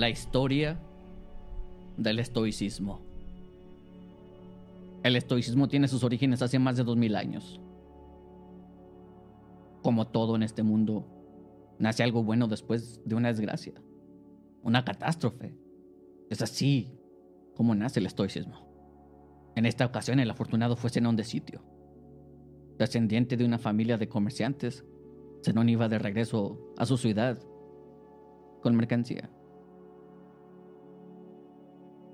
[0.00, 0.80] La historia
[1.98, 3.02] del estoicismo.
[5.02, 7.60] El estoicismo tiene sus orígenes hace más de 2000 años.
[9.82, 11.04] Como todo en este mundo,
[11.78, 13.74] nace algo bueno después de una desgracia,
[14.62, 15.54] una catástrofe.
[16.30, 16.98] Es así
[17.54, 18.54] como nace el estoicismo.
[19.54, 21.62] En esta ocasión el afortunado fue Zenón de Sitio.
[22.78, 24.82] Descendiente de una familia de comerciantes,
[25.44, 27.38] Zenón iba de regreso a su ciudad
[28.62, 29.28] con mercancía.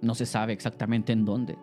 [0.00, 1.58] No se sabe exactamente en dónde.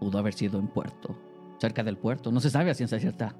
[0.00, 1.16] Pudo haber sido en puerto,
[1.58, 3.34] cerca del puerto, no se sabe a ciencia cierta.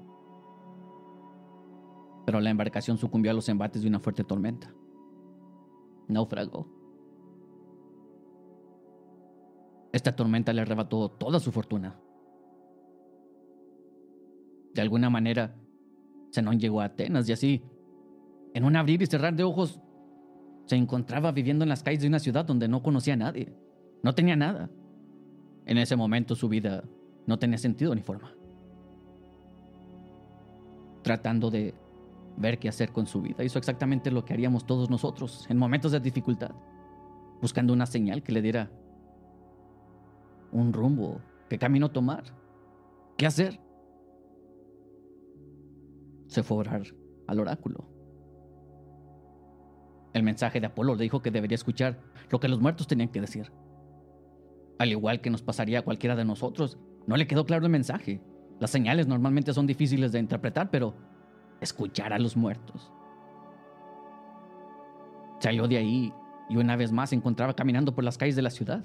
[2.25, 4.73] Pero la embarcación sucumbió a los embates de una fuerte tormenta.
[6.07, 6.67] Naufragó.
[9.91, 11.99] Esta tormenta le arrebató toda su fortuna.
[14.73, 15.55] De alguna manera,
[16.31, 17.63] Zenón llegó a Atenas y así,
[18.53, 19.79] en un abrir y cerrar de ojos,
[20.67, 23.53] se encontraba viviendo en las calles de una ciudad donde no conocía a nadie.
[24.03, 24.69] No tenía nada.
[25.65, 26.83] En ese momento su vida
[27.25, 28.33] no tenía sentido ni forma.
[31.03, 31.73] Tratando de
[32.35, 35.91] ver qué hacer con su vida, hizo exactamente lo que haríamos todos nosotros en momentos
[35.91, 36.51] de dificultad,
[37.41, 38.69] buscando una señal que le diera
[40.51, 42.25] un rumbo, qué camino tomar,
[43.15, 43.59] qué hacer.
[46.27, 46.83] Se fue a orar
[47.27, 47.96] al oráculo.
[50.17, 51.99] El mensaje de Apolo le dijo que debería escuchar
[52.31, 53.51] lo que los muertos tenían que decir.
[54.79, 58.19] Al igual que nos pasaría a cualquiera de nosotros, no le quedó claro el mensaje.
[58.59, 60.95] Las señales normalmente son difíciles de interpretar, pero
[61.61, 62.91] escuchar a los muertos.
[65.39, 66.11] Salió de ahí
[66.49, 68.83] y una vez más se encontraba caminando por las calles de la ciudad.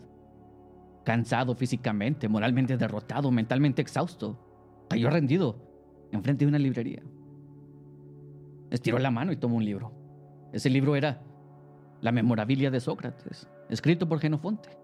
[1.02, 4.38] Cansado físicamente, moralmente derrotado, mentalmente exhausto,
[4.90, 5.56] cayó rendido
[6.12, 7.02] enfrente de una librería.
[8.70, 10.02] Estiró la mano y tomó un libro.
[10.52, 11.22] Ese libro era
[12.02, 14.76] La Memorabilia de Sócrates, escrito por Genofonte.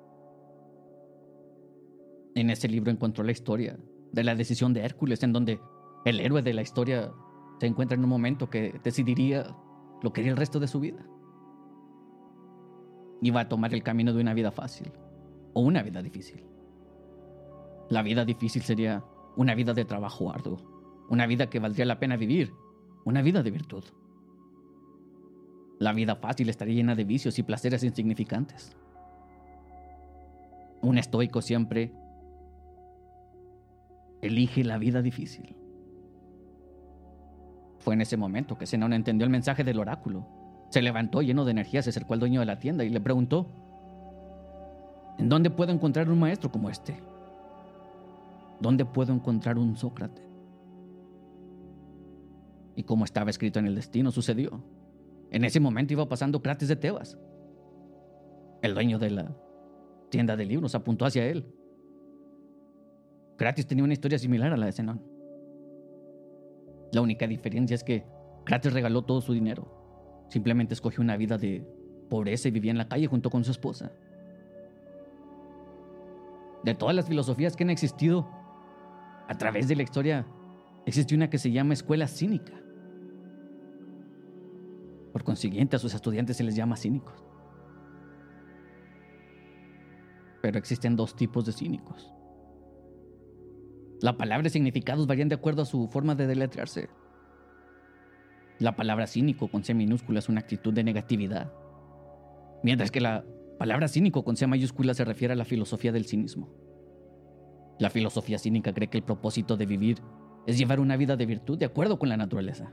[2.36, 3.76] En ese libro encontró la historia
[4.12, 5.60] de la decisión de Hércules, en donde
[6.04, 7.10] el héroe de la historia
[7.58, 9.52] se encuentra en un momento que decidiría
[10.00, 11.04] lo que haría el resto de su vida.
[13.20, 14.92] Iba a tomar el camino de una vida fácil
[15.54, 16.44] o una vida difícil.
[17.90, 19.04] La vida difícil sería
[19.36, 22.52] una vida de trabajo arduo, una vida que valdría la pena vivir,
[23.04, 23.82] una vida de virtud.
[25.78, 28.72] La vida fácil estaría llena de vicios y placeres insignificantes.
[30.82, 31.92] Un estoico siempre
[34.20, 35.54] elige la vida difícil.
[37.78, 40.26] Fue en ese momento que Zenón entendió el mensaje del oráculo.
[40.70, 43.46] Se levantó lleno de energía, se acercó al dueño de la tienda y le preguntó,
[45.18, 47.00] ¿en dónde puedo encontrar un maestro como este?
[48.60, 50.26] ¿Dónde puedo encontrar un Sócrates?
[52.74, 54.60] Y como estaba escrito en el destino, sucedió.
[55.30, 57.18] En ese momento iba pasando Crates de Tebas.
[58.62, 59.36] El dueño de la
[60.10, 61.46] tienda de libros apuntó hacia él.
[63.36, 65.02] Crates tenía una historia similar a la de Zenón.
[66.92, 68.04] La única diferencia es que
[68.44, 70.26] Crates regaló todo su dinero.
[70.28, 71.66] Simplemente escogió una vida de
[72.08, 73.92] pobreza y vivía en la calle junto con su esposa.
[76.64, 78.28] De todas las filosofías que han existido,
[79.28, 80.26] a través de la historia,
[80.86, 82.54] existe una que se llama escuela cínica.
[85.28, 87.22] Consiguiente, a sus estudiantes se les llama cínicos.
[90.40, 92.10] Pero existen dos tipos de cínicos.
[94.00, 96.88] La palabra y significados varían de acuerdo a su forma de deletrearse.
[98.58, 101.52] La palabra cínico con C minúscula es una actitud de negatividad,
[102.62, 103.22] mientras que la
[103.58, 106.48] palabra cínico con C mayúscula se refiere a la filosofía del cinismo.
[107.78, 109.98] La filosofía cínica cree que el propósito de vivir
[110.46, 112.72] es llevar una vida de virtud de acuerdo con la naturaleza.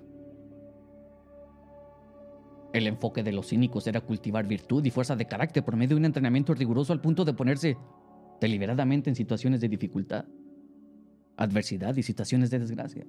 [2.75, 5.99] El enfoque de los cínicos era cultivar virtud y fuerza de carácter por medio de
[6.01, 7.77] un entrenamiento riguroso al punto de ponerse
[8.41, 10.25] deliberadamente en situaciones de dificultad
[11.37, 13.05] adversidad y situaciones de desgracia.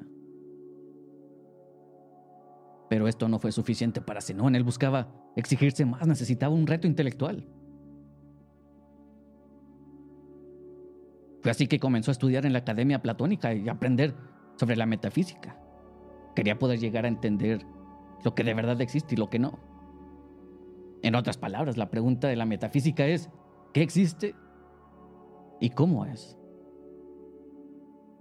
[2.88, 7.48] Pero esto no fue suficiente para Zenón, él buscaba exigirse más, necesitaba un reto intelectual.
[11.42, 14.14] Fue así que comenzó a estudiar en la Academia Platónica y aprender
[14.54, 15.58] sobre la metafísica.
[16.36, 17.66] Quería poder llegar a entender
[18.24, 19.58] lo que de verdad existe y lo que no.
[21.02, 23.30] En otras palabras, la pregunta de la metafísica es,
[23.72, 24.34] ¿qué existe
[25.60, 26.36] y cómo es?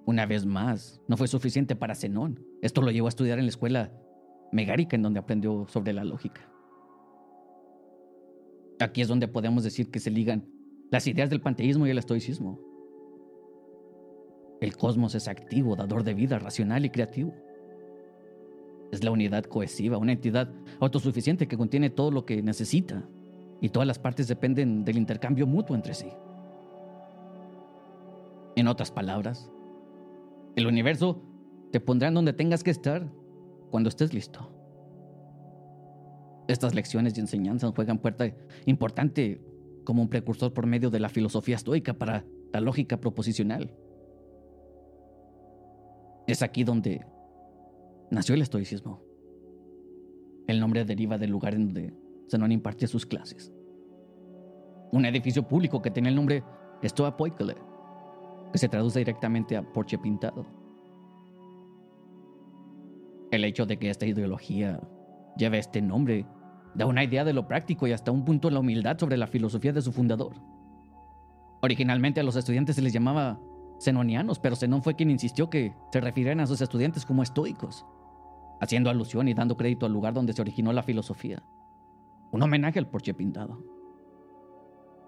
[0.06, 2.46] Una vez más, no fue suficiente para Zenón.
[2.62, 3.92] Esto lo llevó a estudiar en la escuela
[4.52, 6.50] megárica en donde aprendió sobre la lógica.
[8.80, 10.48] Aquí es donde podemos decir que se ligan
[10.92, 12.60] las ideas del panteísmo y el estoicismo.
[14.62, 17.34] El cosmos es activo, dador de vida, racional y creativo.
[18.92, 20.50] Es la unidad cohesiva, una entidad
[20.80, 23.08] autosuficiente que contiene todo lo que necesita
[23.62, 26.12] y todas las partes dependen del intercambio mutuo entre sí.
[28.56, 29.52] En otras palabras,
[30.56, 31.22] el universo
[31.72, 33.12] te pondrá en donde tengas que estar
[33.70, 34.50] cuando estés listo.
[36.48, 38.32] Estas lecciones y enseñanzas juegan puerta
[38.66, 39.42] importante
[39.84, 43.74] como un precursor por medio de la filosofía estoica para la lógica proposicional.
[46.28, 47.06] Es aquí donde
[48.12, 49.02] nació el estoicismo.
[50.48, 51.94] El nombre deriva del lugar en donde
[52.30, 53.52] Zenón impartía sus clases.
[54.92, 56.44] Un edificio público que tenía el nombre
[56.84, 57.56] Stoa Poikile,
[58.52, 60.46] que se traduce directamente a porche pintado.
[63.32, 64.80] El hecho de que esta ideología
[65.36, 66.26] lleve este nombre
[66.76, 69.74] da una idea de lo práctico y hasta un punto la humildad sobre la filosofía
[69.74, 70.34] de su fundador.
[71.62, 73.40] Originalmente a los estudiantes se les llamaba
[73.82, 77.86] zenonianos, pero Zenón fue quien insistió que se refirieran a sus estudiantes como estoicos,
[78.60, 81.44] haciendo alusión y dando crédito al lugar donde se originó la filosofía.
[82.32, 83.64] Un homenaje al porche pintado.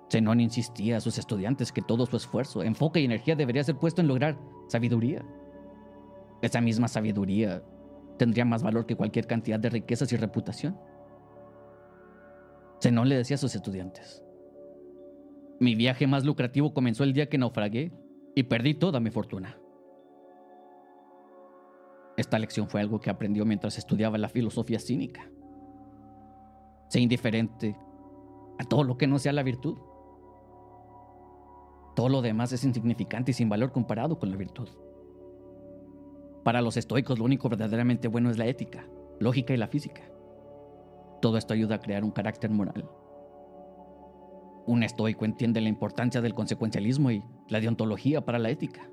[0.10, 4.02] Zenón insistía a sus estudiantes que todo su esfuerzo, enfoque y energía debería ser puesto
[4.02, 5.26] en lograr sabiduría.
[6.42, 7.64] Esa misma sabiduría
[8.18, 10.78] tendría más valor que cualquier cantidad de riquezas y reputación.
[12.82, 14.24] Zenón le decía a sus estudiantes,
[15.60, 17.92] mi viaje más lucrativo comenzó el día que naufragué
[18.36, 19.58] y perdí toda mi fortuna.
[22.18, 25.30] Esta lección fue algo que aprendió mientras estudiaba la filosofía cínica.
[26.90, 27.78] Sé indiferente
[28.58, 29.78] a todo lo que no sea la virtud.
[31.96, 34.68] Todo lo demás es insignificante y sin valor comparado con la virtud.
[36.44, 38.88] Para los estoicos lo único verdaderamente bueno es la ética,
[39.20, 40.02] lógica y la física.
[41.22, 42.90] Todo esto ayuda a crear un carácter moral.
[44.66, 48.90] Un estoico entiende la importancia del consecuencialismo y la deontología para la ética.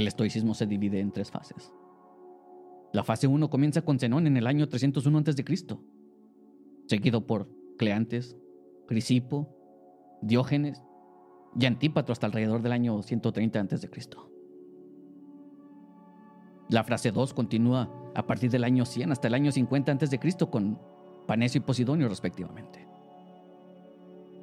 [0.00, 1.74] El estoicismo se divide en tres fases.
[2.94, 5.44] La fase 1 comienza con Zenón en el año 301 a.C.,
[6.86, 8.34] seguido por Cleantes,
[8.88, 9.54] Crisipo,
[10.22, 10.82] Diógenes
[11.54, 13.90] y Antípatro hasta alrededor del año 130 a.C.
[16.70, 20.18] La fase 2 continúa a partir del año 100 hasta el año 50 a.C.
[20.50, 20.80] con
[21.26, 22.88] Panesio y Posidonio respectivamente.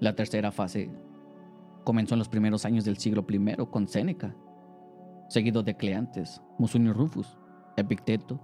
[0.01, 0.92] La tercera fase
[1.83, 4.36] comenzó en los primeros años del siglo I con Séneca,
[5.28, 7.38] seguido de Cleantes, Musunio Rufus,
[7.76, 8.40] Epicteto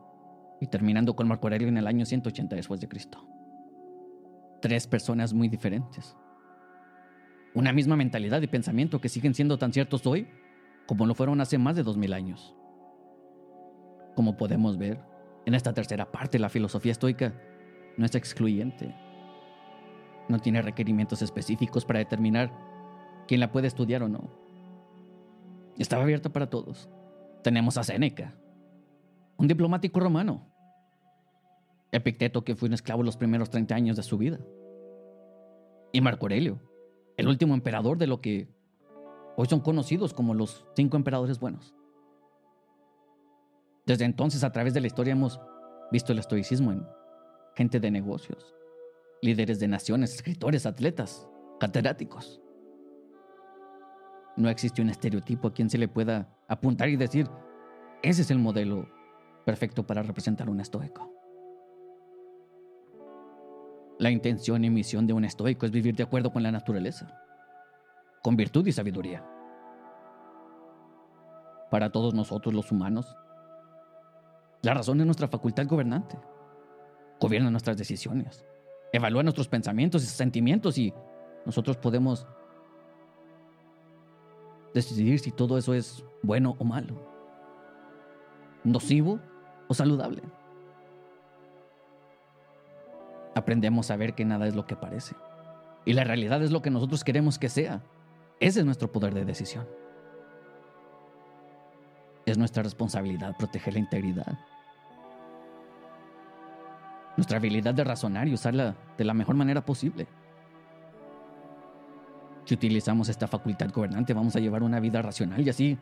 [0.60, 3.28] y terminando con Marco Aurelio en el año 180 después de Cristo.
[4.62, 6.16] Tres personas muy diferentes.
[7.54, 10.28] Una misma mentalidad y pensamiento que siguen siendo tan ciertos hoy
[10.86, 12.56] como lo fueron hace más de 2000 años.
[14.16, 15.00] Como podemos ver,
[15.46, 17.34] en esta tercera parte la filosofía estoica
[17.98, 18.96] no es excluyente.
[20.30, 22.52] No tiene requerimientos específicos para determinar
[23.28, 24.43] quién la puede estudiar o no.
[25.78, 26.90] Estaba abierta para todos.
[27.44, 28.36] Tenemos a Séneca,
[29.38, 30.50] un diplomático romano.
[31.92, 34.40] Epicteto, que fue un esclavo los primeros 30 años de su vida.
[35.92, 36.60] Y Marco Aurelio,
[37.18, 38.48] el último emperador de lo que
[39.36, 41.75] hoy son conocidos como los cinco emperadores buenos.
[43.86, 45.40] Desde entonces, a través de la historia, hemos
[45.92, 46.88] visto el estoicismo en
[47.56, 48.56] gente de negocios,
[49.22, 51.28] líderes de naciones, escritores, atletas,
[51.60, 52.43] catedráticos.
[54.36, 57.30] No existe un estereotipo a quien se le pueda apuntar y decir,
[58.02, 58.88] ese es el modelo
[59.46, 61.12] perfecto para representar un estoico.
[64.00, 67.16] La intención y misión de un estoico es vivir de acuerdo con la naturaleza,
[68.22, 69.24] con virtud y sabiduría.
[71.70, 73.16] Para todos nosotros los humanos,
[74.63, 76.18] la razón es nuestra facultad gobernante.
[77.20, 78.46] Gobierna nuestras decisiones,
[78.92, 80.94] evalúa nuestros pensamientos y sentimientos y
[81.46, 82.28] nosotros podemos
[84.74, 86.96] decidir si todo eso es bueno o malo,
[88.63, 89.20] nocivo
[89.68, 90.22] o saludable.
[93.36, 95.15] Aprendemos a ver que nada es lo que parece
[95.86, 97.82] y la realidad es lo que nosotros queremos que sea.
[98.39, 99.68] Ese es nuestro poder de decisión.
[102.25, 104.38] Es nuestra responsabilidad proteger la integridad
[107.18, 110.08] nuestra habilidad de razonar y usarla de la mejor manera posible.
[112.46, 115.78] Si utilizamos esta facultad gobernante, vamos a llevar una vida racional y así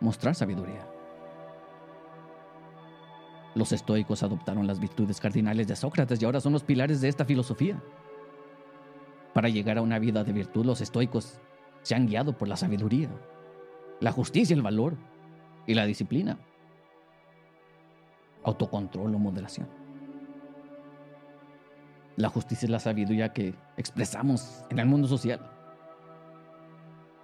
[0.00, 0.86] mostrar sabiduría.
[3.54, 7.24] Los estoicos adoptaron las virtudes cardinales de Sócrates y ahora son los pilares de esta
[7.24, 7.82] filosofía.
[9.34, 11.40] Para llegar a una vida de virtud, los estoicos
[11.82, 13.08] se han guiado por la sabiduría,
[14.00, 14.96] la justicia, el valor
[15.66, 16.38] y la disciplina,
[18.44, 19.68] autocontrol o moderación.
[22.16, 25.40] La justicia es la sabiduría que expresamos en el mundo social.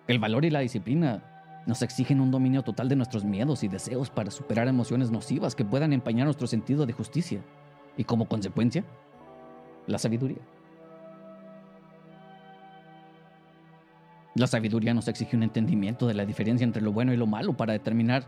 [0.08, 1.22] El valor y la disciplina
[1.66, 5.64] nos exigen un dominio total de nuestros miedos y deseos para superar emociones nocivas que
[5.64, 7.40] puedan empañar nuestro sentido de justicia
[7.96, 8.84] y como consecuencia,
[9.88, 10.42] la sabiduría.
[14.36, 17.56] La sabiduría nos exige un entendimiento de la diferencia entre lo bueno y lo malo
[17.56, 18.24] para determinar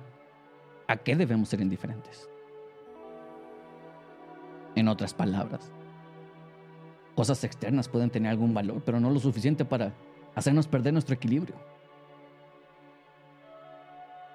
[0.89, 2.29] a qué debemos ser indiferentes.
[4.75, 5.71] En otras palabras,
[7.15, 9.93] cosas externas pueden tener algún valor, pero no lo suficiente para
[10.35, 11.68] hacernos perder nuestro equilibrio.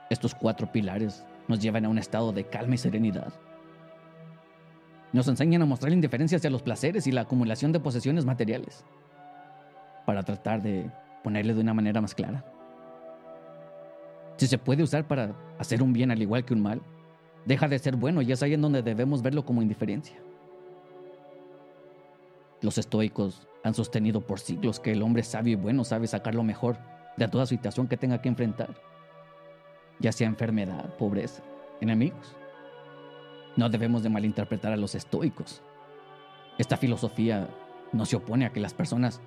[0.10, 3.34] Estos cuatro pilares nos llevan a un estado de calma y serenidad.
[5.12, 8.84] Nos enseñan a mostrar indiferencia hacia los placeres y la acumulación de posesiones materiales,
[10.06, 10.90] para tratar de
[11.24, 12.44] ponerle de una manera más clara.
[14.38, 16.82] Si se puede usar para hacer un bien al igual que un mal,
[17.46, 20.18] deja de ser bueno y es ahí en donde debemos verlo como indiferencia.
[22.62, 26.44] Los estoicos han sostenido por siglos que el hombre sabio y bueno sabe sacar lo
[26.44, 26.78] mejor
[27.18, 28.74] de toda situación que tenga que enfrentar,
[30.04, 31.42] ya sea enfermedad, pobreza,
[31.80, 32.36] enemigos.
[33.56, 35.62] No debemos de malinterpretar a los estoicos.
[36.58, 37.50] Esta filosofía
[37.94, 39.22] no se opone a que las personas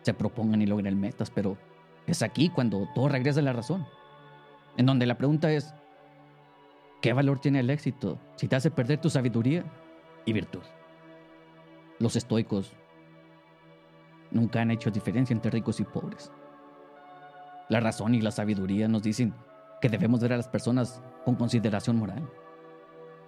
[0.00, 1.58] se propongan y logren metas, pero
[2.06, 3.86] es aquí cuando todo regresa a la razón.
[4.78, 5.74] En donde la pregunta es,
[7.02, 9.62] ¿qué valor tiene el éxito si te hace perder tu sabiduría
[10.24, 10.62] y virtud?
[11.98, 12.72] Los estoicos
[14.30, 16.32] nunca han hecho diferencia entre ricos y pobres.
[17.68, 19.34] La razón y la sabiduría nos dicen
[19.84, 22.26] que debemos ver a las personas con consideración moral,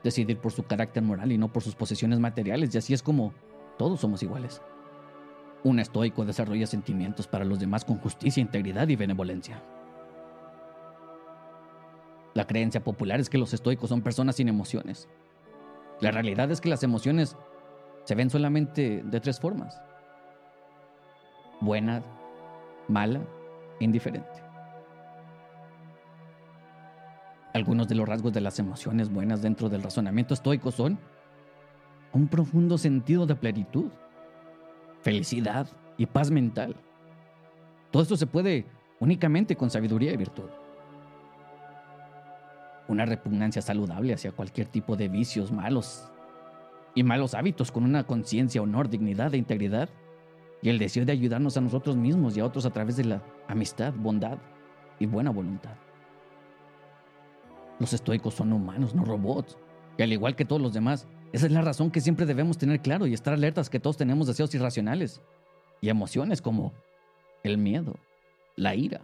[0.03, 3.35] decidir por su carácter moral y no por sus posesiones materiales, y así es como
[3.77, 4.63] todos somos iguales.
[5.65, 9.63] Un estoico desarrolla sentimientos para los demás con justicia, integridad y benevolencia.
[12.33, 15.11] La creencia popular es que los estoicos son personas sin emociones.
[16.01, 17.37] La realidad es que las emociones
[18.05, 19.79] se ven solamente de tres formas.
[21.61, 22.03] Buena,
[22.89, 23.21] mala
[23.79, 24.46] indiferente.
[27.57, 30.99] Algunos de los rasgos de las emociones buenas dentro del razonamiento estoico son
[32.13, 33.87] un profundo sentido de plenitud,
[35.01, 36.77] felicidad y paz mental.
[37.91, 38.67] Todo esto se puede
[39.01, 40.51] únicamente con sabiduría y virtud.
[42.89, 46.11] Una repugnancia saludable hacia cualquier tipo de vicios malos
[46.95, 49.89] y malos hábitos con una conciencia, honor, dignidad e integridad
[50.61, 53.23] y el deseo de ayudarnos a nosotros mismos y a otros a través de la
[53.49, 54.37] amistad, bondad
[54.99, 55.86] y buena voluntad.
[57.79, 59.59] Los estoicos son humanos, no robots,
[59.99, 62.81] y al igual que todos los demás, esa es la razón que siempre debemos tener
[62.81, 65.21] claro y estar alertas que todos tenemos deseos irracionales
[65.81, 66.73] y emociones como
[67.43, 67.97] el miedo,
[68.57, 69.03] la ira,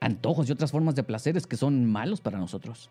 [0.00, 2.90] antojos y otras formas de placeres que son malos para nosotros.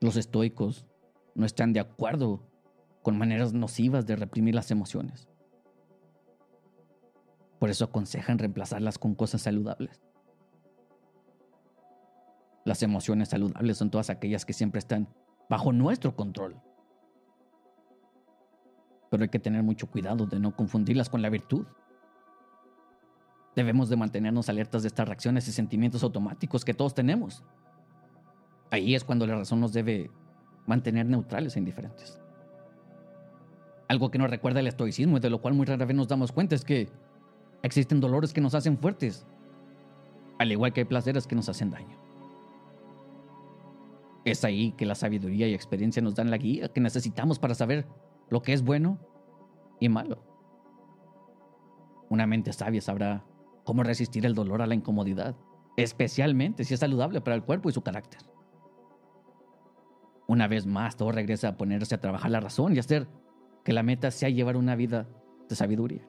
[0.00, 0.86] Los estoicos
[1.34, 2.40] no están de acuerdo
[3.02, 5.28] con maneras nocivas de reprimir las emociones.
[7.58, 10.00] Por eso aconsejan reemplazarlas con cosas saludables.
[12.70, 15.08] Las emociones saludables son todas aquellas que siempre están
[15.48, 16.54] bajo nuestro control.
[19.10, 21.66] Pero hay que tener mucho cuidado de no confundirlas con la virtud.
[23.56, 27.42] Debemos de mantenernos alertas de estas reacciones y sentimientos automáticos que todos tenemos.
[28.70, 30.08] Ahí es cuando la razón nos debe
[30.64, 32.20] mantener neutrales e indiferentes.
[33.88, 36.30] Algo que nos recuerda el estoicismo y de lo cual muy rara vez nos damos
[36.30, 36.88] cuenta es que
[37.64, 39.26] existen dolores que nos hacen fuertes,
[40.38, 41.99] al igual que hay placeres que nos hacen daño.
[44.24, 47.86] Es ahí que la sabiduría y experiencia nos dan la guía que necesitamos para saber
[48.28, 48.98] lo que es bueno
[49.80, 50.22] y malo.
[52.08, 53.24] Una mente sabia sabrá
[53.64, 55.36] cómo resistir el dolor a la incomodidad,
[55.76, 58.20] especialmente si es saludable para el cuerpo y su carácter.
[60.26, 63.08] Una vez más, todo regresa a ponerse a trabajar la razón y hacer
[63.64, 65.08] que la meta sea llevar una vida
[65.48, 66.06] de sabiduría.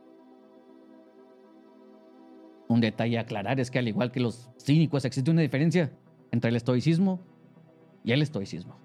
[2.67, 5.91] Un detalle a aclarar es que al igual que los cínicos existe una diferencia
[6.31, 7.19] entre el estoicismo
[8.03, 8.75] y el estoicismo.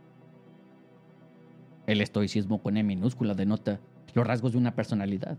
[1.87, 3.80] El estoicismo con E minúscula denota
[4.14, 5.38] los rasgos de una personalidad,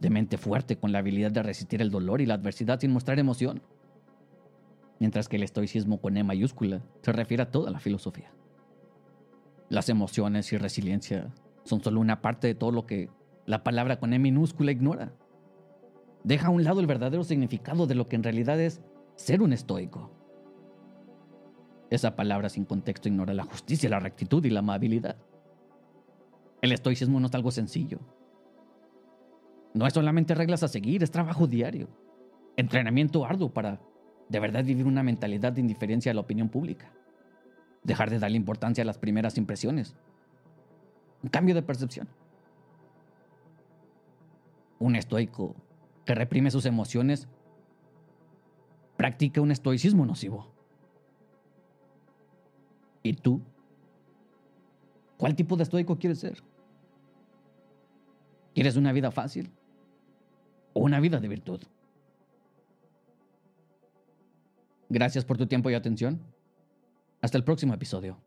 [0.00, 3.18] de mente fuerte con la habilidad de resistir el dolor y la adversidad sin mostrar
[3.18, 3.62] emoción,
[4.98, 8.30] mientras que el estoicismo con E mayúscula se refiere a toda la filosofía.
[9.68, 11.32] Las emociones y resiliencia
[11.64, 13.10] son solo una parte de todo lo que
[13.46, 15.12] la palabra con E minúscula ignora.
[16.24, 18.80] Deja a un lado el verdadero significado de lo que en realidad es
[19.16, 20.10] ser un estoico.
[21.90, 25.16] Esa palabra sin contexto ignora la justicia, la rectitud y la amabilidad.
[26.62, 27.98] El estoicismo no es algo sencillo.
[29.74, 31.88] No es solamente reglas a seguir, es trabajo diario.
[32.56, 33.80] Entrenamiento arduo para
[34.28, 36.92] de verdad vivir una mentalidad de indiferencia a la opinión pública.
[37.82, 39.96] Dejar de darle importancia a las primeras impresiones.
[41.22, 42.08] Un cambio de percepción.
[44.78, 45.56] Un estoico
[46.04, 47.28] que reprime sus emociones
[48.96, 50.59] practica un estoicismo nocivo.
[53.02, 53.40] ¿Y tú?
[55.16, 56.42] ¿Cuál tipo de estoico quieres ser?
[58.54, 59.50] ¿Quieres una vida fácil?
[60.72, 61.60] ¿O una vida de virtud?
[64.88, 66.20] Gracias por tu tiempo y atención.
[67.20, 68.18] Hasta el próximo episodio.